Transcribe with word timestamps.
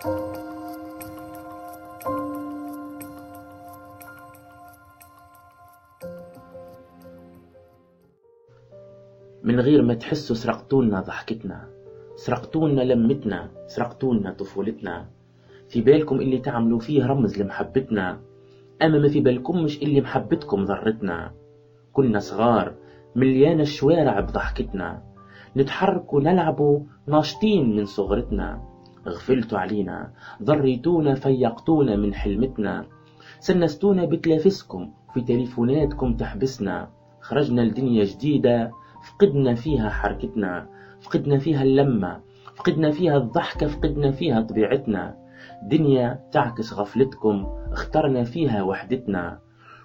من 0.00 0.10
غير 9.60 9.82
ما 9.82 9.94
تحسوا 9.94 10.36
سرقتولنا 10.36 11.00
ضحكتنا 11.00 11.68
سرقتولنا 12.16 12.82
لمتنا 12.82 13.50
سرقتولنا 13.66 14.32
طفولتنا. 14.32 15.06
في 15.68 15.80
بالكم 15.80 16.20
اللي 16.20 16.38
تعملوا 16.38 16.78
فيه 16.78 17.06
رمز 17.06 17.38
لمحبتنا 17.38 18.20
أما 18.82 18.98
ما 18.98 19.08
في 19.08 19.20
بالكم 19.20 19.64
مش 19.64 19.82
اللي 19.82 20.00
محبتكم 20.00 20.64
ضرتنا. 20.64 21.32
كنا 21.92 22.18
صغار 22.18 22.74
مليان 23.16 23.60
الشوارع 23.60 24.20
بضحكتنا. 24.20 25.02
نتحركوا 25.56 26.20
نلعبوا 26.20 26.80
ناشطين 27.06 27.76
من 27.76 27.84
صغرتنا. 27.84 28.69
غفلتوا 29.08 29.58
علينا. 29.58 30.10
ضريتونا 30.42 31.14
فيقتونا 31.14 31.96
من 31.96 32.14
حلمتنا. 32.14 32.84
سنستونا 33.40 34.04
بتلافسكم 34.04 34.90
في 35.14 35.20
تليفوناتكم 35.20 36.14
تحبسنا. 36.14 36.88
خرجنا 37.20 37.60
لدنيا 37.60 38.04
جديدة 38.04 38.70
فقدنا 39.08 39.54
فيها 39.54 39.88
حركتنا. 39.90 40.66
فقدنا 41.00 41.38
فيها 41.38 41.62
اللمة 41.62 42.20
فقدنا 42.56 42.90
فيها 42.90 43.16
الضحكة 43.16 43.66
فقدنا 43.66 44.10
فيها 44.10 44.40
طبيعتنا. 44.40 45.16
دنيا 45.62 46.20
تعكس 46.32 46.72
غفلتكم 46.72 47.46
اخترنا 47.72 48.24
فيها 48.24 48.62
وحدتنا. 48.62 49.38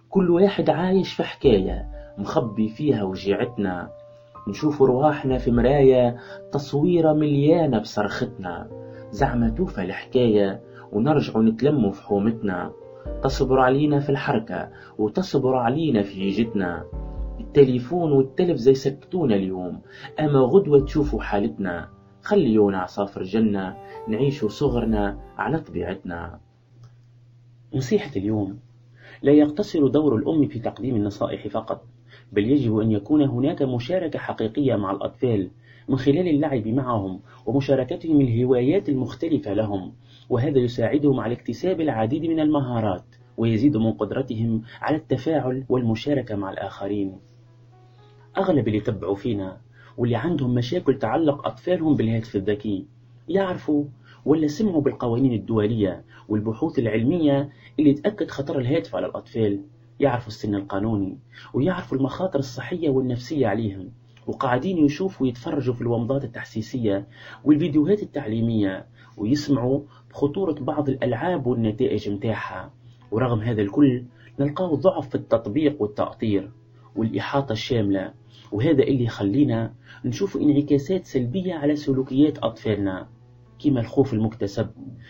كل 0.10 0.30
واحد 0.30 0.70
عايش 0.70 1.14
في 1.14 1.24
حكاية 1.24 1.88
مخبي 2.18 2.70
فيها 2.70 3.04
وجيعتنا. 3.04 3.90
نشوف 4.48 4.82
رواحنا 4.82 5.38
في 5.38 5.52
مراية 5.52 6.18
تصويرة 6.52 7.14
مليانة 7.14 7.80
بصرختنا. 7.80 8.85
زعما 9.12 9.50
توفى 9.50 9.82
الحكاية 9.82 10.62
ونرجع 10.92 11.40
نتلموا 11.40 11.92
في 11.92 12.02
حومتنا 12.04 12.72
تصبر 13.24 13.60
علينا 13.60 14.00
في 14.00 14.10
الحركة 14.10 14.70
وتصبر 14.98 15.56
علينا 15.56 16.02
في 16.02 16.30
جيتنا 16.30 16.86
التليفون 17.40 18.12
والتلفزة 18.12 18.72
يسكتونا 18.72 19.36
اليوم. 19.36 19.82
أما 20.20 20.40
غدوة 20.40 20.86
تشوفوا 20.86 21.22
حالتنا. 21.22 21.90
خليونا 22.22 22.78
عصافر 22.78 23.24
جنة 23.24 23.78
نعيش 24.08 24.46
صغرنا 24.46 25.20
على 25.38 25.60
طبيعتنا. 25.60 26.40
نصيحة 27.74 28.12
اليوم 28.16 28.60
لا 29.22 29.32
يقتصر 29.32 29.88
دور 29.88 30.16
الأم 30.16 30.48
في 30.48 30.60
تقديم 30.60 30.96
النصائح 30.96 31.48
فقط 31.48 31.86
بل 32.32 32.52
يجب 32.52 32.78
أن 32.78 32.92
يكون 32.92 33.22
هناك 33.22 33.62
مشاركة 33.62 34.20
حقيقية 34.20 34.76
مع 34.76 34.92
الأطفال 34.92 35.52
من 35.90 35.98
خلال 35.98 36.28
اللعب 36.28 36.68
معهم 36.68 37.20
ومشاركتهم 37.46 38.22
الهوايات 38.22 38.90
المختلفة 38.90 39.54
لهم 39.54 39.94
وهذا 40.30 40.60
يساعدهم 40.60 41.20
على 41.20 41.34
اكتساب 41.34 41.82
العديد 41.82 42.26
من 42.26 42.40
المهارات 42.40 43.06
ويزيد 43.38 43.78
من 43.78 43.92
قدرتهم 43.92 44.62
على 44.82 44.96
التفاعل 44.96 45.64
والمشاركة 45.70 46.36
مع 46.36 46.52
الآخرين. 46.52 47.18
أغلب 48.38 48.68
اللي 48.68 48.80
تبعوا 48.80 49.16
فينا 49.16 49.58
واللي 49.98 50.16
عندهم 50.16 50.54
مشاكل 50.56 51.00
تعلق 51.00 51.48
أطفالهم 51.48 51.96
بالهاتف 51.96 52.36
الذكي 52.36 52.86
يعرفوا 53.30 53.84
ولا 54.26 54.48
سمعوا 54.48 54.82
بالقوانين 54.82 55.34
الدولية 55.34 56.04
والبحوث 56.30 56.80
العلمية 56.80 57.50
اللي 57.80 57.94
تأكد 57.94 58.32
خطر 58.32 58.60
الهاتف 58.60 58.96
على 58.96 59.06
الأطفال. 59.06 59.62
يعرفوا 60.00 60.28
السن 60.28 60.56
القانوني 60.56 61.18
ويعرفوا 61.54 61.98
المخاطر 61.98 62.40
الصحية 62.40 62.90
والنفسية 62.90 63.48
عليهم. 63.48 63.92
وقاعدين 64.28 64.86
يشوفوا 64.86 65.28
ويتفرجوا 65.28 65.74
في 65.74 65.82
الومضات 65.82 66.24
التحسيسية 66.24 67.08
والفيديوهات 67.44 68.04
التعليمية 68.04 68.86
ويسمعوا 69.18 69.82
بخطورة 70.10 70.54
بعض 70.54 70.90
الألعاب 70.90 71.48
والنتائج 71.48 72.10
متاعها 72.10 72.74
ورغم 73.12 73.40
هذا 73.40 73.62
الكل 73.62 74.04
نلقاه 74.40 74.76
ضعف 74.76 75.10
في 75.10 75.16
التطبيق 75.16 75.82
والتأطير 75.82 76.52
والإحاطة 76.96 77.54
الشاملة 77.54 78.14
وهذا 78.52 78.84
اللي 78.84 79.04
يخلينا 79.04 79.74
نشوف 80.06 80.38
انعكاسات 80.38 81.06
سلبية 81.06 81.54
على 81.54 81.76
سلوكيات 81.76 82.38
أطفالنا. 82.38 83.08
كما 83.60 83.80
الخوف 83.80 84.14
المكتسب 84.14 84.70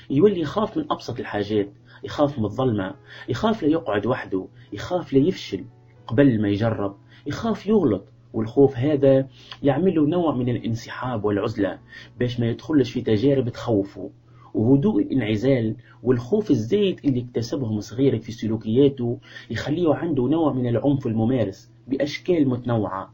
يولي 0.09 0.40
يخاف 0.40 0.78
من 0.78 0.92
أبسط 0.92 1.20
الحاجات 1.20 1.70
يخاف 2.03 2.40
من 2.40 2.46
الظلمة 2.46 2.96
يخاف 3.30 3.64
لا 3.64 3.70
يقعد 3.70 4.06
وحده 4.06 4.47
يخاف 4.74 5.14
لا 5.14 5.20
يفشل 5.20 5.66
قبل 6.08 6.42
ما 6.42 6.50
يجرب 6.50 6.96
يخاف 7.28 7.68
يغلط 7.68 8.06
والخوف 8.35 8.78
هذا 8.78 9.28
يعمل 9.63 9.96
له 9.96 10.07
نوع 10.07 10.35
من 10.35 10.50
الانسحاب 10.50 11.25
والعزلة 11.25 11.79
باش 12.19 12.40
ما 12.40 12.50
يدخلش 12.50 12.91
في 12.91 13.01
تجارب 13.01 13.50
تخوفه. 13.50 14.09
وهدوء 14.53 15.01
الانعزال 15.01 15.75
والخوف 16.03 16.51
الزايد 16.51 17.00
اللي 17.06 17.19
اكتسبهم 17.29 17.79
صغير 17.79 18.19
في 18.19 18.31
سلوكياته 18.31 19.19
يخليه 19.50 19.94
عنده 19.94 20.23
نوع 20.28 20.53
من 20.53 20.68
العنف 20.68 21.07
الممارس 21.07 21.72
بأشكال 21.88 22.50
متنوعة. 22.50 23.13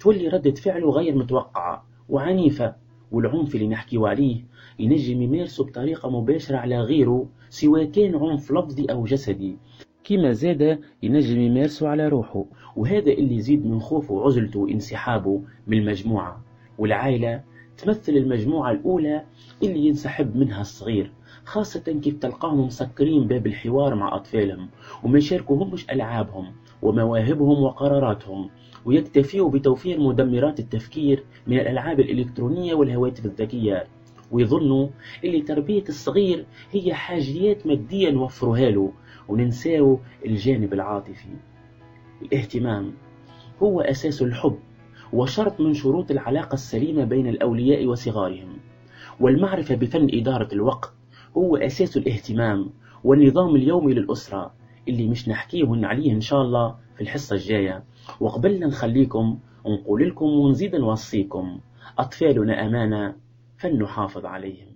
تولي 0.00 0.28
ردة 0.28 0.54
فعله 0.54 0.90
غير 0.90 1.14
متوقعة 1.14 1.86
وعنيفة 2.08 2.74
والعنف 3.12 3.54
اللي 3.54 3.68
نحكيه 3.68 4.06
عليه 4.08 4.44
ينجم 4.78 5.22
يمارسه 5.22 5.64
بطريقة 5.64 6.10
مباشرة 6.10 6.56
على 6.56 6.80
غيره 6.80 7.28
سواء 7.50 7.84
كان 7.84 8.14
عنف 8.14 8.52
لفظي 8.52 8.84
أو 8.84 9.04
جسدي. 9.04 9.56
كما 10.08 10.32
زاد 10.32 10.78
ينجم 11.02 11.40
يمارسه 11.40 11.88
على 11.88 12.08
روحه 12.08 12.44
وهذا 12.76 13.12
اللي 13.12 13.34
يزيد 13.36 13.66
من 13.66 13.80
خوفه 13.80 14.14
وعزلته 14.14 14.60
وانسحابه 14.60 15.40
من 15.66 15.78
المجموعة. 15.78 16.42
والعائلة 16.78 17.42
تمثل 17.78 18.12
المجموعة 18.12 18.70
الأولى 18.70 19.22
اللي 19.62 19.86
ينسحب 19.86 20.36
منها 20.36 20.60
الصغير 20.60 21.12
خاصة 21.44 22.00
كيف 22.02 22.14
تلقاهم 22.18 22.66
مسكرين 22.66 23.26
باب 23.26 23.46
الحوار 23.46 23.94
مع 23.94 24.16
أطفالهم 24.16 24.68
وما 25.04 25.18
يشاركوهمش 25.18 25.90
ألعابهم 25.90 26.52
ومواهبهم 26.82 27.62
وقراراتهم 27.62 28.50
ويكتفيوا 28.84 29.50
بتوفير 29.50 30.00
مدمرات 30.00 30.60
التفكير 30.60 31.24
من 31.46 31.58
الألعاب 31.60 32.00
الإلكترونية 32.00 32.74
والهواتف 32.74 33.26
الذكية. 33.26 33.84
ويظنوا 34.30 34.88
اللي 35.24 35.42
تربية 35.42 35.84
الصغير 35.88 36.46
هي 36.72 36.94
حاجيات 36.94 37.66
مادية 37.66 38.10
نوفرها 38.10 38.70
له 38.70 38.92
وننساو 39.28 39.98
الجانب 40.26 40.72
العاطفي. 40.72 41.28
الاهتمام 42.22 42.92
هو 43.62 43.80
أساس 43.80 44.22
الحب 44.22 44.58
وشرط 45.12 45.60
من 45.60 45.74
شروط 45.74 46.10
العلاقة 46.10 46.54
السليمة 46.54 47.04
بين 47.04 47.26
الأولياء 47.26 47.86
وصغارهم. 47.86 48.58
والمعرفة 49.20 49.74
بفن 49.74 50.08
إدارة 50.12 50.48
الوقت 50.52 50.92
هو 51.36 51.56
أساس 51.56 51.96
الاهتمام 51.96 52.70
والنظام 53.04 53.56
اليومي 53.56 53.94
للأسرة 53.94 54.52
اللي 54.88 55.08
مش 55.08 55.28
نحكيهن 55.28 55.84
عليه 55.84 56.12
إن 56.12 56.20
شاء 56.20 56.42
الله 56.42 56.74
في 56.96 57.00
الحصة 57.00 57.36
الجاية. 57.36 57.84
وقبلنا 58.20 58.66
نخليكم 58.66 59.38
نقول 59.66 60.08
لكم 60.08 60.26
ونزيد 60.26 60.76
نوصيكم. 60.76 61.58
أطفالنا 61.98 62.66
أمانة. 62.66 63.25
فلنحافظ 63.58 64.24
عليهم. 64.26 64.75